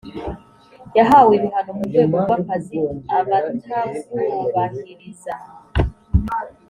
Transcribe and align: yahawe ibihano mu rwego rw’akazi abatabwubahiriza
yahawe 0.97 1.31
ibihano 1.37 1.71
mu 1.77 1.83
rwego 1.89 2.15
rw’akazi 2.23 2.79
abatabwubahiriza 3.17 5.33